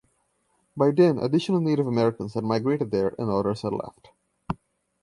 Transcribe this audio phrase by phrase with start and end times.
[0.75, 4.09] By then additional Native Americans had migrated there and others had left.